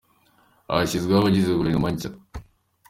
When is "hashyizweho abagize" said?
0.69-1.49